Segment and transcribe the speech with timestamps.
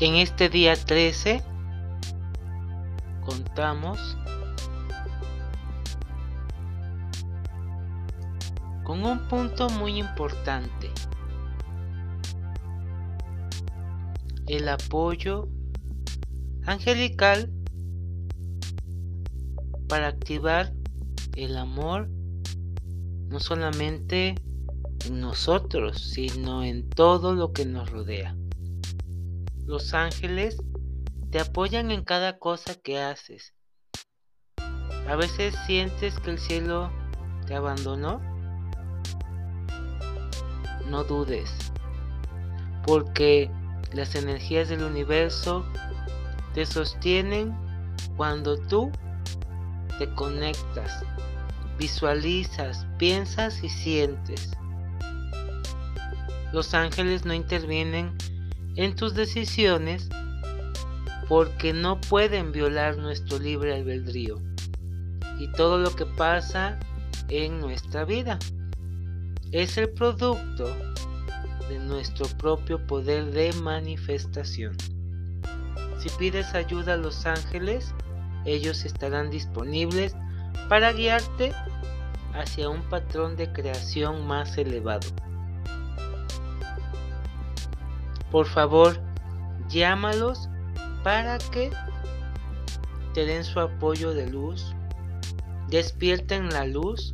[0.00, 1.40] En este día 13
[3.24, 4.18] contamos
[8.82, 10.90] con un punto muy importante.
[14.48, 15.48] El apoyo
[16.66, 17.52] angelical
[19.88, 20.74] para activar
[21.36, 22.08] el amor
[23.28, 24.34] no solamente
[25.06, 28.36] en nosotros, sino en todo lo que nos rodea.
[29.66, 30.58] Los ángeles
[31.30, 33.54] te apoyan en cada cosa que haces.
[35.08, 36.92] A veces sientes que el cielo
[37.46, 38.20] te abandonó.
[40.86, 41.50] No dudes,
[42.86, 43.50] porque
[43.92, 45.64] las energías del universo
[46.52, 47.56] te sostienen
[48.16, 48.92] cuando tú
[49.98, 51.04] te conectas,
[51.78, 54.50] visualizas, piensas y sientes.
[56.52, 58.14] Los ángeles no intervienen
[58.76, 60.08] en tus decisiones
[61.28, 64.40] porque no pueden violar nuestro libre albedrío
[65.38, 66.78] y todo lo que pasa
[67.28, 68.38] en nuestra vida
[69.52, 70.66] es el producto
[71.68, 74.76] de nuestro propio poder de manifestación.
[75.98, 77.94] Si pides ayuda a los ángeles,
[78.44, 80.14] ellos estarán disponibles
[80.68, 81.52] para guiarte
[82.34, 85.06] hacia un patrón de creación más elevado.
[88.34, 89.00] Por favor,
[89.68, 90.48] llámalos
[91.04, 91.70] para que
[93.12, 94.74] te den su apoyo de luz,
[95.68, 97.12] despierten la luz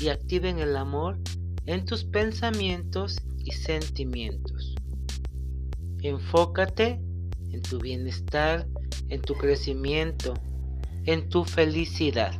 [0.00, 1.18] y activen el amor
[1.66, 4.76] en tus pensamientos y sentimientos.
[6.02, 7.00] Enfócate
[7.50, 8.68] en tu bienestar,
[9.08, 10.34] en tu crecimiento,
[11.04, 12.32] en tu felicidad.